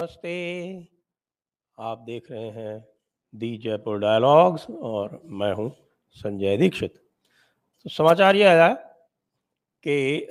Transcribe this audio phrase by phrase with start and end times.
[0.00, 0.88] नमस्ते।
[1.78, 2.84] आप देख रहे हैं
[3.34, 5.70] दी जयपुर डायलॉग्स और मैं हूँ
[6.16, 6.94] संजय दीक्षित।
[7.86, 8.68] तो समाचार यह आया
[9.84, 10.26] कि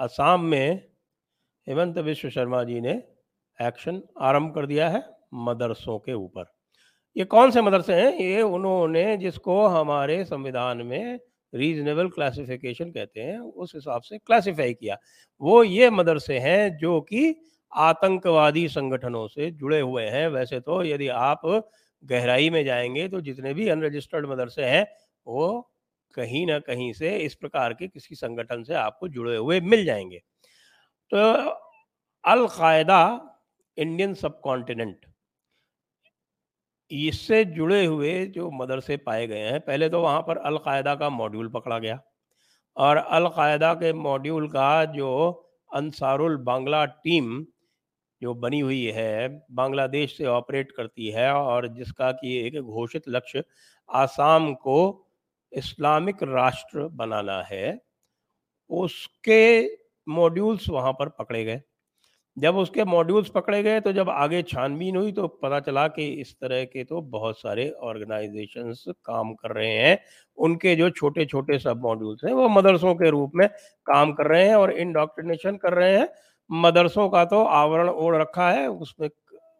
[0.00, 0.82] असम में
[1.66, 2.92] हेमंत विश्व शर्मा जी ने
[3.60, 5.02] एक्शन आरंभ कर दिया है
[5.34, 6.52] मदरसों के ऊपर।
[7.16, 8.18] ये कौन से मदरसे हैं?
[8.18, 11.20] ये उन्होंने जिसको हमारे संविधान में
[11.52, 14.98] रीजनेबल क्लासिफिकेशन कहते हैं, उस हिसाब से क्लासिफाई किया।
[15.40, 17.34] वो ये मदरसे हैं जो कि
[17.74, 21.42] आतंकवादी संगठनों से जुड़े हुए हैं। वैसे तो यदि आप
[22.02, 24.86] गहराई में जाएँगे तो जितने भी अनरजिस्टर्ड मदरसे हैं,
[25.26, 25.70] वो
[26.14, 30.18] कहीं ना कहीं से इस प्रकार के किसी संगठन से आपको जुड़े हुए मिल जाएँगे।
[31.12, 31.18] तो
[32.24, 33.00] अलकायदा
[33.78, 35.06] इंडियन सब कॉन्टिनेंट
[36.90, 41.48] इससे जुड़े हुए जो मदरसे पाए गए हैं, पहले तो वहाँ पर अलकायदा का मॉड्यूल
[41.48, 41.98] पकड़ा गया
[42.76, 45.10] और अलकायदा के मॉड्यूल का जो
[45.70, 47.44] अंसारुल बांग्ला टीम
[48.24, 53.44] जो बनी हुई है, बांग्लादेश से ऑपरेट करती है और जिसका कि एक घोषित लक्ष्य
[53.88, 54.78] आसाम को
[55.52, 57.78] इस्लामिक राष्ट्र बनाना है,
[58.70, 59.66] उसके
[60.06, 61.60] मॉड्यूल्स वहाँ पर पकड़े गए।
[62.36, 66.32] जब उसके मॉड्यूल्स पकड़े गए तो जब आगे छानबीन हुई तो पता चला कि इस
[66.34, 69.98] तरह के तो बहुत सारे ऑर्गेनाइजेशंस काम कर रहे हैं।
[70.38, 73.48] उनके जो छोटे छोटे सब मॉड्यूल्स हैं वो मदरसों के रूप में
[73.86, 76.08] काम कर रहे हैं और इंडोक्ट्रिनेशन कर रहे हैं।
[76.50, 79.08] मदरसों का तो आवरण ओढ़ रखा है, उसमें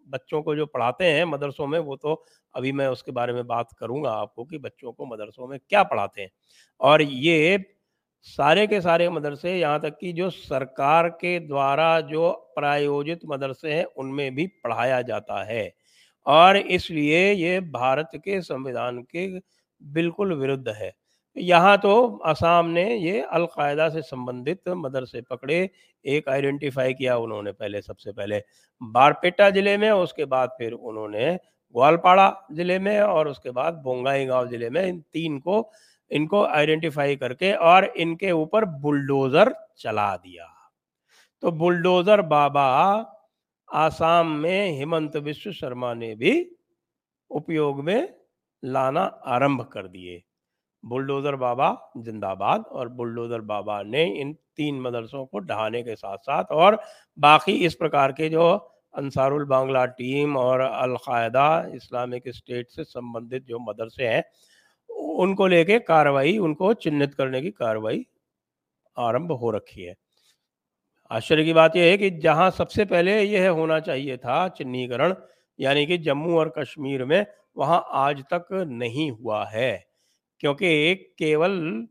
[0.08, 3.72] बच्चों को जो पढ़ाते हैं मदरसों में, वो तो अभी मैं उसके बारे में बात
[3.78, 6.30] करूँगा आपको कि बच्चों को मदरसों में क्या पढ़ाते हैं।
[6.80, 7.64] और ये
[8.26, 13.84] सारे के सारे मदरसे यहाँ तक कि जो सरकार के द्वारा जो प्रायोजित मदरसे हैं,
[13.84, 15.72] उनमें भी पढ़ाया जाता है।
[16.26, 19.26] और इसलिए ये भारत के संविधान के
[19.82, 20.92] बिल्कुल विरुद्ध है।
[21.36, 21.94] यहाँ तो
[22.26, 25.68] असम ने ये अलकायदा से संबंधित मदरसे पकड़े,
[26.04, 28.42] एक आइडेंटिफाई किया उन्होंने पहले, सबसे पहले
[28.80, 31.34] बारपेटा ज़िले में, उसके बाद फिर उन्होंने
[31.74, 35.70] ग्वालपाड़ा ज़िले में और उसके बाद बोंगाई गाँव ज़िले में इन तीन को,
[36.10, 40.46] इनको आइडेंटिफाई करके और इनके ऊपर बुलडोजर चला दिया।
[41.42, 42.66] तो बुलडोजर बाबा
[43.68, 46.34] आसाम में हेमंत विश्व शर्मा ने भी
[47.30, 48.08] उपयोग में
[48.62, 50.22] लाना आरंभ कर दिए।
[50.84, 56.44] बुलडोजर बाबा जिंदाबाद और बुलडोजर बाबा ने इन तीन मदरसों को ढहाने के साथ साथ
[56.44, 56.80] और
[57.18, 63.58] बाकी इस प्रकार के जो अंसारुल बांग्ला टीम और अलकायदा इस्लामिक स्टेट से संबंधित जो
[63.58, 64.24] मदरसे हैं,
[64.90, 68.06] उनको लेके कार्रवाई, उनको चिन्हित करने की कार्रवाई
[68.98, 69.94] आरंभ हो रखी है।
[71.10, 75.14] आश्चर्य की बात यह है कि जहाँ सबसे पहले यह होना चाहिए था चिन्हीकरण,
[75.60, 79.93] यानी कि जम्मू और कश्मीर में, वहाँ आज तक नहीं हुआ है।
[80.40, 81.86] क्योंकि एक केवल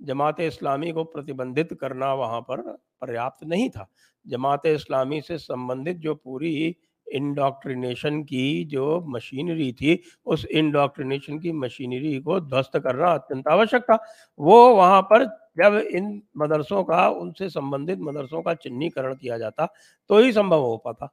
[0.00, 2.60] जमात इस्लामी को प्रतिबंधित करना वहाँ पर
[3.02, 3.88] पर्याप्त नहीं था।
[4.26, 12.18] जमात इस्लामी से संबंधित जो पूरी इंडोक्ट्रिनेशन की जो मशीनरी थी, उस इंडोक्ट्रिनेशन की मशीनरी
[12.20, 13.98] को ध्वस्त करना अत्यंत आवश्यक था।
[14.40, 15.24] वो वहाँ पर
[15.58, 19.66] जब इन मदरसों का, उनसे संबंधित मदरसों का चिन्हीकरण किया जाता
[20.10, 21.08] तो ही संभव हो पाता।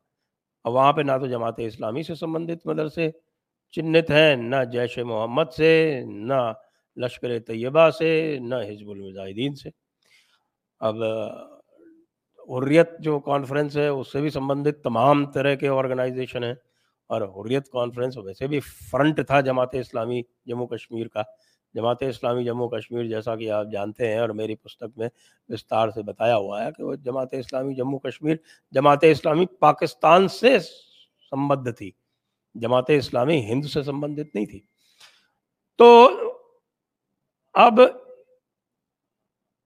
[0.66, 3.12] अब वहाँ पे ना तो जमात इस्लामी से संबंधित मदरसे
[3.74, 6.54] चिन्हित हैं, ना जैश मोहम्मद से, न
[7.00, 9.72] लश्कर तैयबा से, न हिजबुल मुजाहिदीन से।
[10.82, 11.54] अब,
[12.50, 16.58] हुर्रियत जो कॉन्फ्रेंस है, उससे भी संबंधित तमाम तरह के ऑर्गेनाइजेशन हैं,
[17.10, 21.38] और हुर्रियत कॉन्फ्रेंस वैसे भी फ्रंट था जमात इस्लामी, जम्मू कश्मीर का।
[21.76, 25.10] जमात इस्लामी, जम्मू कश्मीर जैसा कि आप जानते हैं, और मेरी पुस्तक में
[25.52, 28.40] विस्तार से बताया हुआ है कि वो जमात इस्लामी, जम्मू कश्मीर,
[28.74, 31.94] जमात इस्लामी पाकिस्तान से संबद्ध थी।
[32.58, 34.68] जमात इस्लामी हिंद से संबंधित नहीं थी।
[35.80, 36.08] तो
[37.58, 37.80] अब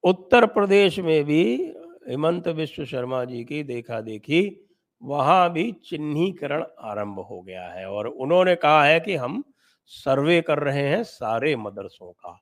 [0.03, 1.43] उत्तर प्रदेश में भी
[2.09, 4.67] हेमंत विश्व शर्मा जी की देखा देखी
[5.01, 9.43] वहाँ भी चिन्हीकरण आरंभ हो गया है और उन्होंने कहा है कि हम
[9.85, 12.39] सर्वे कर रहे हैं सारे मदरसों का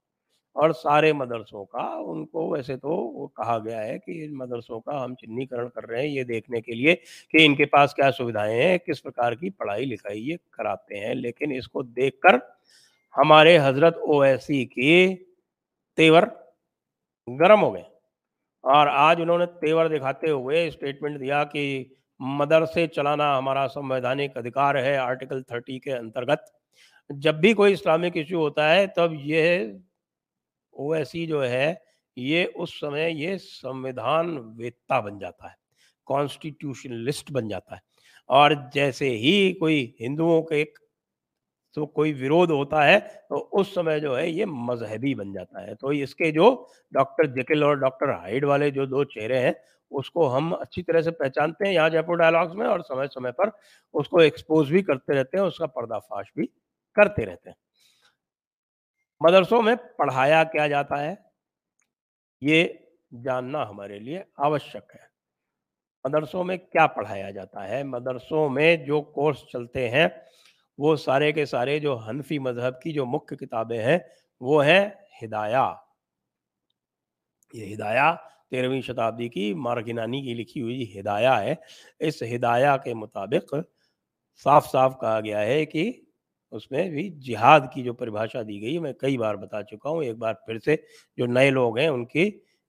[0.55, 4.99] और सारे मदरसों का, उनको वैसे तो वो कहा गया है कि इन मदरसों का
[5.03, 8.79] हम चिन्हीकरण कर रहे हैं, ये देखने के लिए कि इनके पास क्या सुविधाएँ हैं,
[8.79, 12.41] किस प्रकार की पढ़ाई लिखाई ये कराते हैं, लेकिन इसको देखकर
[13.15, 15.28] हमारे हज़रत ओवैसी के
[15.99, 16.25] तेवर
[17.27, 17.85] गर्म हो गए।
[18.63, 24.97] और आज उन्होंने तेवर दिखाते हुए स्टेटमेंट दिया कि मदरसे चलाना हमारा संवैधानिक अधिकार है
[24.97, 26.45] आर्टिकल थर्टी के अंतर्गत।
[27.11, 29.79] जब भी कोई इस्लामिक इशू होता है, तब ये
[30.73, 31.85] ओवैसी जो है,
[32.17, 35.55] ये उस समय ये संविधान वेत्ता बन जाता है
[36.05, 37.81] कॉन्स्टिट्यूशनलिस्ट बन जाता है।
[38.29, 40.63] और जैसे ही कोई हिंदुओं के
[41.75, 42.99] तो कोई विरोध होता है
[43.29, 46.49] तो उस समय जो है ये मजहबी बन जाता है। तो इसके जो
[46.93, 49.55] डॉक्टर जकिल और डॉक्टर हाइड वाले जो दो चेहरे हैं,
[49.91, 53.51] उसको हम अच्छी तरह से पहचानते हैं यहाँ जयपुर डायलॉग्स में और समय समय पर
[53.93, 56.45] उसको एक्सपोज भी करते रहते हैं, उसका पर्दाफाश भी
[56.95, 57.55] करते रहते हैं।
[59.21, 61.17] मदरसों में पढ़ाया क्या जाता है?
[62.41, 65.07] ये जानना हमारे लिए आवश्यक है।
[66.05, 67.83] मदरसों में क्या पढ़ाया जाता है?
[67.83, 70.07] मदरसों में जो कोर्स चलते हैं
[70.79, 74.01] वो सारे के सारे जो हनफी मज़हब की जो मुख्य किताबें हैं,
[74.41, 74.79] वो है
[75.21, 75.65] हिदाया।
[77.53, 78.11] ये हिदाया
[78.51, 81.57] तेरहवीं शताब्दी की मार्गिनानी की लिखी हुई हिदाया है।
[82.01, 83.55] इस हिदाया के मुताबिक
[84.45, 85.85] साफ़ साफ़ कहा गया है कि
[86.53, 90.19] उसमें भी जिहाद की जो परिभाषा दी गई, मैं कई बार बता चुका हूँ, एक
[90.19, 90.83] बार फिर से
[91.17, 92.25] जो नए लोग हैं, उनके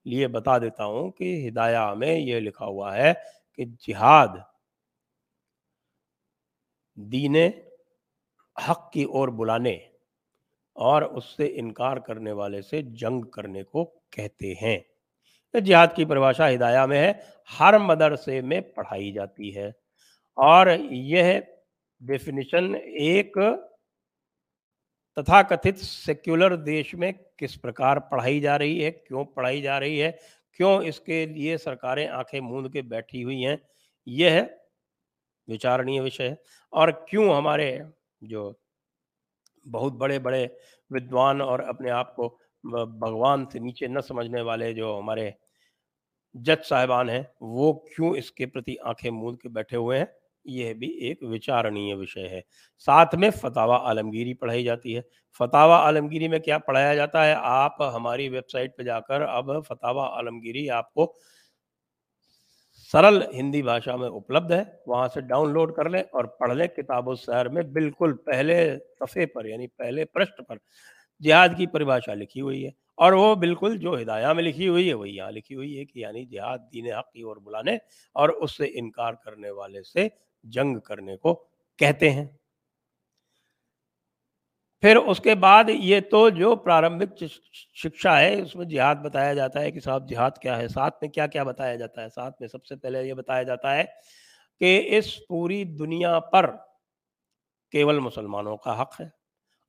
[0.07, 3.13] लिए बता देता हूँ कि हिदाया में ये लिखा हुआ है
[3.59, 4.45] कि जिहाद
[6.99, 7.49] दीने
[8.69, 9.91] हक की ओर बुलाने
[10.77, 16.87] और उससे इनकार करने वाले से जंग करने को कहते हैं। जिहाद की परिभाषा हिदाया
[16.87, 19.75] में है। हर मदरसे में पढ़ाई जाती है
[20.39, 21.47] और यह
[22.03, 23.39] डेफिनेशन एक
[25.17, 30.19] तथाकथित सेक्युलर देश में किस प्रकार पढ़ाई जा रही है, क्यों पढ़ाई जा रही है,
[30.55, 33.59] क्यों इसके लिए सरकारें आँखें मूंद के बैठी हुई हैं,
[34.09, 34.59] यह
[35.49, 36.43] विचारणीय विषय है।
[36.73, 37.85] और क्यों हमारे
[38.23, 38.55] जो
[39.67, 40.45] बहुत बड़े बड़े
[40.91, 42.29] विद्वान और अपने आप को
[42.65, 45.33] भगवान से नीचे न समझने वाले जो हमारे
[46.35, 50.07] जज साहिबान हैं, वो क्यों इसके प्रति आँखें मूंद के बैठे हुए हैं
[50.47, 52.43] यह भी एक विचारणीय विषय है।
[52.79, 55.03] साथ में फतावा आलमगीरी पढ़ाई जाती है।
[55.41, 57.35] फतावा आलमगीरी में क्या पढ़ाया जाता है?
[57.35, 61.15] आप हमारी वेबसाइट पर जाकर अब फतावा आलमगीरी आपको
[62.93, 67.15] सरल हिंदी भाषा में उपलब्ध है, वहाँ से डाउनलोड कर लें और पढ़ लें किताबों
[67.17, 70.59] शहर में बिल्कुल पहले सफ़े पर, यानी पहले पृष्ठ पर।
[71.21, 74.95] जिहाद की परिभाषा लिखी हुई है और वो बिल्कुल जो हिदाया में लिखी हुई है,
[74.95, 77.79] वही यहाँ लिखी हुई है कि यानी जिहाद दीन हक की ओर बुलाने
[78.17, 80.11] और उससे इनकार करने वाले से
[80.45, 81.35] जंग करने को
[81.79, 82.29] कहते हैं।
[84.83, 87.15] फिर उसके बाद ये तो जो प्रारंभिक
[87.77, 90.69] शिक्षा है, उसमें जिहाद बताया जाता है कि साहब जिहाद क्या है?
[90.69, 92.09] साथ में क्या क्या बताया जाता है?
[92.09, 93.83] साथ में सबसे पहले ये बताया जाता है
[94.61, 96.47] कि इस पूरी दुनिया पर
[97.73, 99.11] केवल मुसलमानों का हक है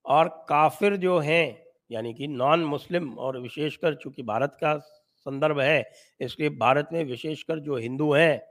[0.06, 4.78] और काफिर जो हैं, यानी कि नॉन मुस्लिम और विशेषकर चूँकि भारत का
[5.26, 8.42] संदर्भ है, इसलिए भारत में विशेषकर जो हिंदू हैं,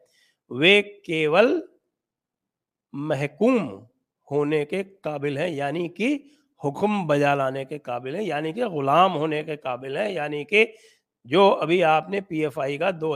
[0.51, 1.63] वे केवल
[2.95, 3.59] महकूम
[4.29, 9.13] होने के काबिल हैं, यानी कि हुक्म बजा लाने के काबिल है, यानी कि गुलाम
[9.15, 10.67] होने के काबिल है, यानी कि
[11.27, 13.11] जो अभी आपने पीएफआई का दो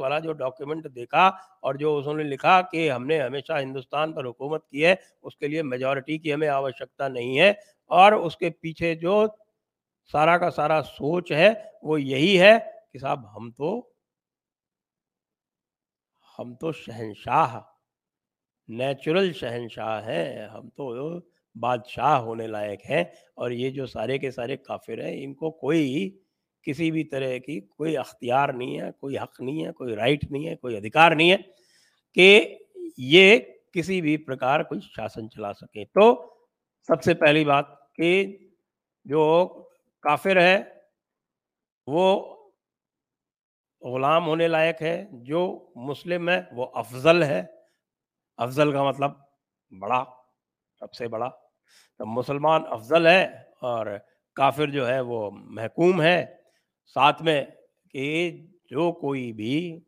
[0.00, 1.28] वाला जो डॉक्यूमेंट देखा
[1.64, 6.18] और जो उसने लिखा कि हमने हमेशा हिंदुस्तान पर हुकूमत की है, उसके लिए मेजॉरिटी
[6.18, 7.58] की हमें आवश्यकता नहीं है
[7.90, 9.26] और उसके पीछे जो
[10.14, 11.50] सारा का सारा सोच है,
[11.84, 12.58] वो यही है
[12.92, 13.92] कि साहब हम तो
[16.38, 17.58] हम तो शहनशाह
[18.68, 21.18] नेचुरल शहनशाह हैं, हम तो
[21.56, 26.20] बादशाह होने लायक है और ये जो सारे के सारे काफिर हैं, इनको कोई
[26.64, 30.46] किसी भी तरह की कोई अख्तियार नहीं है, कोई हक नहीं है, कोई राइट नहीं
[30.46, 31.36] है, कोई अधिकार नहीं है
[32.16, 32.58] कि
[32.98, 33.38] ये
[33.74, 36.32] किसी भी प्रकार कोई शासन चला सके। तो
[36.88, 38.38] सबसे पहली बात कि
[39.06, 39.48] जो
[40.02, 40.86] काफिर है,
[41.88, 42.32] वो
[43.82, 47.66] गुलाम होने लायक है, जो मुस्लिम है, वो अफजल है।
[48.38, 49.28] अफजल का मतलब
[49.72, 50.04] बड़ा,
[50.80, 51.45] सबसे बड़ा।
[52.00, 53.96] तो मुसलमान अफजल है और
[54.36, 56.44] काफिर जो है वो महकूम है।
[56.86, 57.52] साथ में
[57.86, 58.32] कि
[58.70, 59.82] जो कोई भी,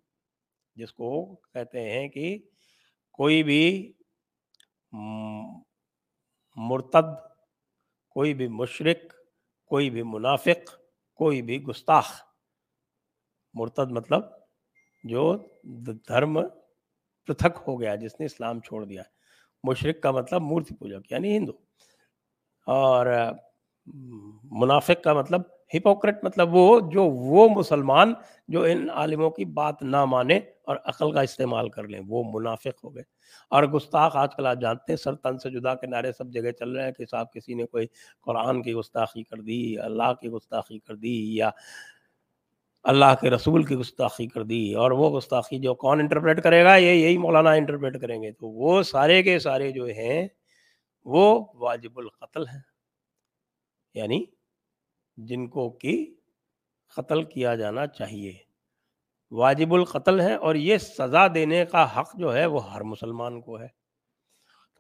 [0.77, 1.25] जिसको
[1.55, 2.51] कहते हैं कि
[3.13, 3.95] कोई भी
[6.57, 7.17] मुर्तद,
[8.11, 9.09] कोई भी मुशरक,
[9.71, 10.65] कोई भी मुनाफिक,
[11.21, 12.07] कोई भी गुस्ताख,
[13.55, 14.35] मुर्तद मतलब
[15.05, 15.37] जो
[15.67, 16.41] धर्म
[17.29, 19.05] पृथक हो गया, जिसने इस्लाम छोड़ दिया।
[19.65, 21.59] मुशरक का मतलब मूर्ति पूजक, यानी हिंदू।
[22.69, 23.09] और
[24.53, 28.15] मुनाफिक का मतलब हिपोक्रेट मतलब वो, जो, वो मुसलमान
[28.51, 32.75] जो इन आलिमों की बात ना माने और अकल का इस्तेमाल कर लें, वो मुनाफिक
[32.85, 33.05] हो गए।
[33.53, 36.71] और गुस्ताख आजकल आप जानते हैं सर तन से जुदा के नारे सब जगह चल
[36.71, 37.87] रहे हैं कि साहब किसी ने कोई
[38.23, 41.53] कुरान की गुस्ताखी कर दी, अल्लाह की गुस्ताखी कर दी या
[42.85, 46.95] अल्लाह के रसूल की गुस्ताखी कर दी और वो गुस्ताखी जो कौन इंटरप्रेट करेगा, ये,
[46.95, 50.31] यही मौलाना इंटरप्रेट करेंगे। तो वो सारे के सारे जो हैं
[51.09, 52.65] वो वाजिबुल कत्ल हैं।
[53.95, 54.27] यानी
[55.19, 55.95] जिनको कि
[56.95, 58.41] कत्ल किया जाना चाहिए।
[59.33, 63.57] वाजिबुल कत्ल है और ये सज़ा देने का हक जो है वो हर मुसलमान को
[63.57, 63.69] है।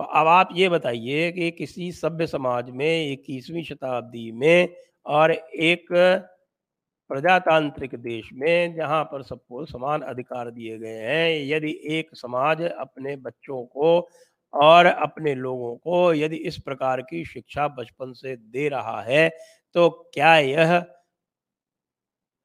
[0.01, 4.75] तो अब आप ये बताइए कि किसी सभ्य समाज में, इक्कीसवीं शताब्दी में
[5.07, 5.87] और एक
[7.11, 13.17] प्रजातांत्रिक देश में जहाँ पर सबको समान अधिकार दिए गए हैं, यदि एक समाज अपने
[13.17, 14.01] बच्चों को
[14.53, 19.29] और अपने लोगों को यदि इस प्रकार की शिक्षा बचपन से दे रहा है
[19.75, 20.87] तो क्या यह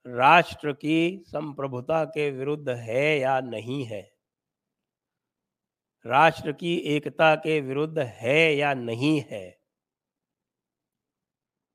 [0.06, 4.14] राष्ट्र की संप्रभुता के विरुद्ध है या नहीं है?
[6.06, 9.60] राष्ट्र की एकता के विरुद्ध है या नहीं है?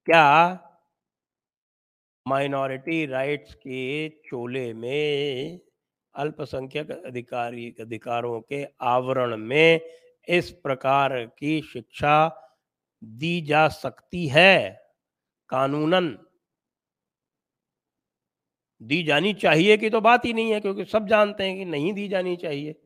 [0.07, 0.25] क्या
[2.27, 5.61] माइनॉरिटी राइट्स के चोले में
[6.15, 9.81] अल्पसंख्यक अधिकारी अधिकारों के आवरण में
[10.29, 12.45] इस प्रकार की शिक्षा
[13.05, 14.83] दी जा सकती है।
[15.51, 16.19] कानूनन।
[18.81, 21.93] दी जानी चाहिए कि तो बात ही नहीं है, क्योंकि सब जानते हैं कि नहीं
[21.93, 22.81] दी जानी चाहिए।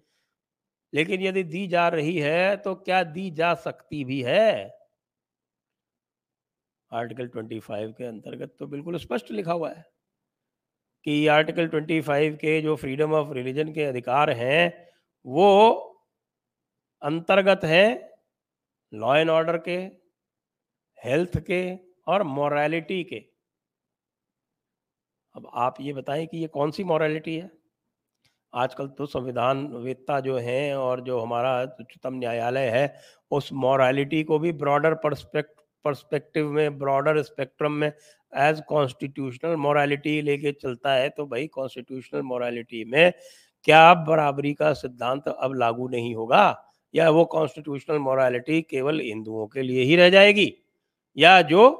[0.94, 4.82] लेकिन यदि दी जा रही है तो क्या दी जा सकती भी है?
[6.92, 9.84] आर्टिकल 25 के अंतर्गत तो बिल्कुल स्पष्ट लिखा हुआ है
[11.06, 14.88] कि आर्टिकल 25 के जो फ्रीडम ऑफ़ रिलीजन के अधिकार हैं,
[15.26, 15.91] वो
[17.02, 17.86] अंतर्गत है
[18.92, 19.76] लॉ एंड ऑर्डर के
[20.98, 21.62] हेल्थ के
[22.06, 23.24] और मॉरलिटी के।
[25.34, 27.50] अब आप ये बताएँ कि ये कौन सी मॉरलिटी है?
[28.52, 32.94] आजकल तो संविधान वेत्ता जो हैं और जो हमारा उच्चतम न्यायालय है,
[33.30, 37.92] उस मॉरलिटी को भी ब्रॉडर परस्पेक्ट पर्सपेक्टिव में ब्रॉडर स्पेक्ट्रम में
[38.32, 43.12] एज कॉन्स्टिट्यूशनल मोरालिटी लेके चलता है तो भाई कॉन्स्टिट्यूशनल मोरालिटी में
[43.66, 46.44] क्या बराबरी का सिद्धांत अब लागू नहीं होगा?
[46.94, 50.54] या वो कॉन्स्टिट्यूशनल मोरालिटी केवल हिंदुओं के लिए ही रह जाएगी?
[51.16, 51.70] या जो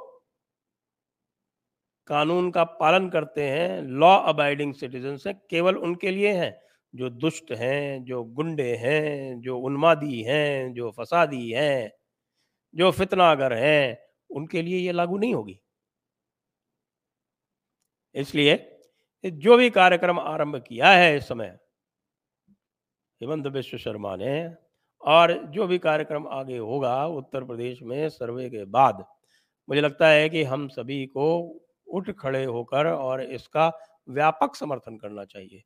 [2.07, 6.61] कानून का पालन करते हैं लॉ अबाइडिंग सिटीजन है, केवल उनके लिए हैं?
[6.95, 11.92] जो दुष्ट हैं, जो गुंडे हैं, जो उन्मादी हैं, जो फसादी हैं,
[12.75, 13.99] जो फितनागर हैं,
[14.31, 15.61] उनके लिए ये लागू नहीं होगी।
[18.14, 18.81] इसलिए
[19.25, 21.59] जो भी कार्यक्रम आरंभ किया है इस समय,
[23.21, 24.72] हेमंत विश्व शर्मा ने
[25.02, 29.04] और जो भी कार्यक्रम आगे होगा उत्तर प्रदेश में सर्वे के बाद,
[29.68, 31.26] मुझे लगता है कि हम सभी को
[31.88, 33.68] उठ खड़े होकर और इसका
[34.09, 35.62] व्यापक समर्थन करना चाहिए।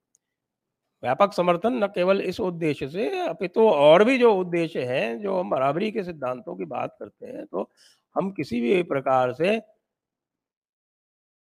[1.03, 5.39] व्यापक समर्थन न केवल इस उद्देश्य से, अपितु तो और भी जो उद्देश्य हैं, जो
[5.41, 7.71] हम बराबरी के सिद्धांतों की बात करते हैं तो
[8.17, 9.61] हम किसी भी प्रकार से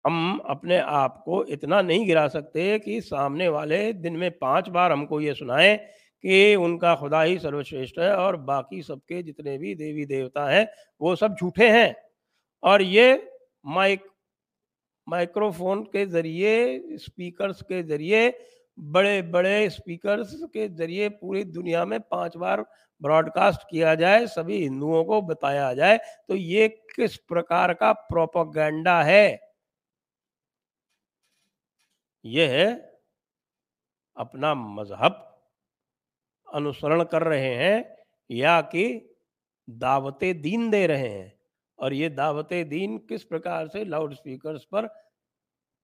[0.05, 4.93] हम अपने आप को इतना नहीं गिरा सकते कि सामने वाले दिन में पाँच बार
[4.93, 5.76] हमको ये सुनाए
[6.25, 10.66] कि उनका खुदा ही सर्वश्रेष्ठ है और बाकी सबके जितने भी देवी देवता हैं,
[11.00, 11.95] वो सब झूठे हैं।
[12.62, 13.31] और ये
[13.64, 14.07] माइक,
[15.07, 18.33] माइक्रोफोन के ज़रिए, स्पीकर्स के ज़रिए
[18.78, 22.64] बड़े बड़े स्पीकर्स के ज़रिए पूरी दुनिया में पाँच बार
[23.00, 29.40] ब्रॉडकास्ट किया जाए, सभी हिंदुओं को बताया जाए तो ये किस प्रकार का प्रोपोगंडा है?
[32.25, 32.66] यह है
[34.16, 35.34] अपना मज़हब।
[36.55, 37.85] अनुसरण कर रहे हैं
[38.31, 38.87] या कि
[39.69, 41.33] दावते दीन दे रहे हैं?
[41.79, 44.89] और ये दावते दीन किस प्रकार से लाउड स्पीकर्स पर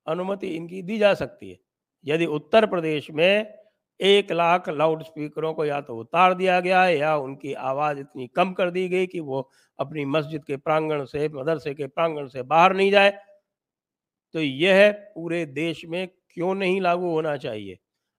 [0.06, 1.58] अनुमति इनकी दी जा सकती है?
[2.06, 3.54] यदि उत्तर प्रदेश में
[4.00, 8.26] एक लाख लाउड स्पीकरों को या तो उतार दिया गया है या उनकी आवाज़ इतनी
[8.28, 9.40] कम कर दी गई कि वो
[9.78, 13.10] अपनी मस्जिद के प्रांगण से, मदरसे के प्रांगण से बाहर नहीं जाए
[14.34, 17.78] तो यह पूरे देश में क्यों नहीं लागू होना चाहिए?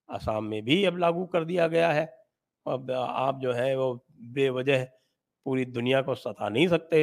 [0.09, 2.05] असम में भी अब लागू कर दिया गया है।
[2.65, 3.93] अब आप जो है वो
[4.33, 4.83] बेवजह
[5.45, 7.01] पूरी दुनिया को सता नहीं सकते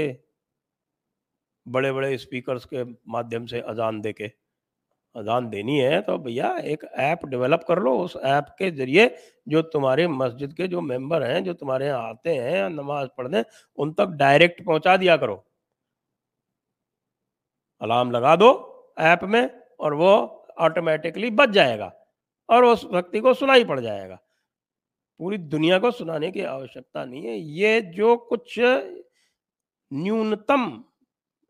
[1.66, 4.30] बड़े बड़े स्पीकर्स के माध्यम से अजान दे के
[5.14, 9.08] अजान देनी है तो भैया एक ऐप डेवलप कर लो, उस ऐप के ज़रिए
[9.46, 13.44] जो तुम्हारे मस्जिद के जो मेंबर हैं, जो तुम्हारे यहाँ आते हैं नमाज़ पढ़ने,
[13.78, 15.44] उन तक डायरेक्ट पहुँचा दिया करो।
[17.80, 18.48] अलार्म लगा दो
[19.00, 19.50] ऐप में
[19.80, 20.12] और वो
[20.60, 21.92] ऑटोमेटिकली बच जाएगा
[22.48, 24.18] और उस व्यक्ति को सुनाई पड़ जाएगा।
[25.18, 28.58] पूरी दुनिया को सुनाने की आवश्यकता नहीं है। ये जो कुछ
[29.92, 30.84] न्यूनतम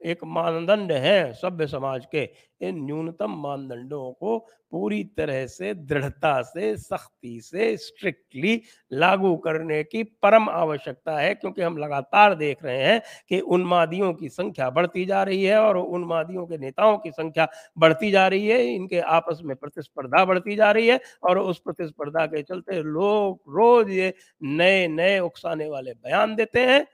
[0.00, 2.28] एक मानदंड है सभ्य समाज के
[2.60, 4.38] इन न्यूनतम मानदंडों को
[4.72, 8.60] पूरी तरह से, दृढ़ता से, सख्ती से स्ट्रिक्टली
[8.92, 14.28] लागू करने की परम आवश्यकता है, क्योंकि हम लगातार देख रहे हैं कि उन्मादियों की
[14.28, 18.62] संख्या बढ़ती जा रही है और उन्मादियों के नेताओं की संख्या बढ़ती जा रही है,
[18.66, 23.90] इनके आपस में प्रतिस्पर्धा बढ़ती जा रही है और उस प्रतिस्पर्धा के चलते लोग रोज
[23.90, 24.12] ये
[24.42, 26.86] नए नए उकसाने वाले बयान देते हैं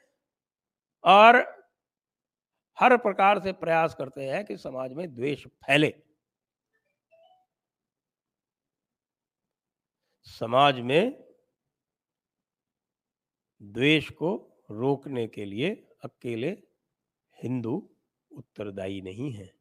[1.04, 1.44] और
[2.78, 6.02] हर प्रकार से प्रयास करते हैं कि समाज में द्वेष फैले।
[10.22, 11.24] समाज में
[13.62, 14.36] द्वेष को
[14.70, 16.50] रोकने के लिए अकेले
[17.42, 17.90] हिंदू
[18.30, 19.54] उत्तरदायी नहीं है।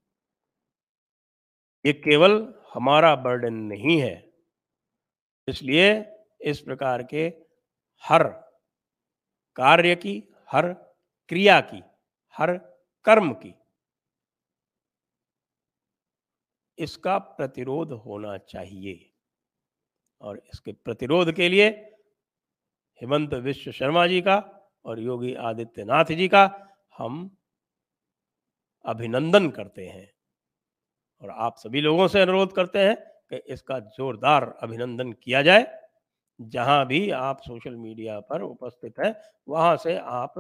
[1.85, 4.33] ये केवल हमारा बर्डन नहीं है।
[5.47, 7.27] इसलिए इस प्रकार के
[8.03, 8.23] हर
[9.55, 10.73] कार्य की, हर
[11.29, 11.83] क्रिया की,
[12.33, 12.72] हर
[13.05, 13.53] कर्म की।
[16.77, 19.09] इसका प्रतिरोध होना चाहिए
[20.21, 21.67] और इसके प्रतिरोध के लिए
[23.01, 24.37] हेमंत विश्व शर्मा जी का
[24.85, 26.43] और योगी आदित्यनाथ जी का
[26.97, 27.29] हम
[28.85, 30.09] अभिनंदन करते हैं
[31.21, 32.95] और आप सभी लोगों से अनुरोध करते हैं
[33.29, 35.65] कि इसका जोरदार अभिनंदन किया जाए।
[36.39, 39.15] जहाँ भी आप सोशल मीडिया पर उपस्थित हैं,
[39.47, 40.33] वहाँ से आप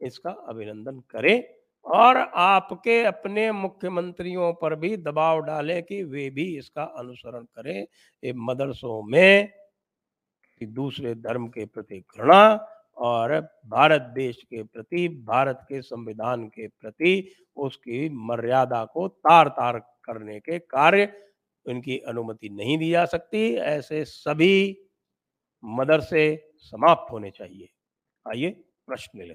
[0.00, 6.82] इसका अभिनंदन करें। और आपके अपने मुख्यमंत्रियों पर भी दबाव डालें कि वे भी इसका
[6.82, 7.86] अनुसरण करें,
[8.22, 9.52] ये मदरसों में
[10.60, 17.28] दूसरे धर्म के प्रति घृणा और भारत देश के प्रति, भारत के संविधान के प्रति
[17.56, 21.12] उसकी मर्यादा को तार तार करने के कार्य
[21.66, 24.78] इनकी अनुमति नहीं दी जा सकती। ऐसे सभी
[25.64, 26.24] मदरसे
[26.58, 27.68] समाप्त होने चाहिए।
[28.26, 28.50] आइए
[28.86, 29.34] प्रश्न लेते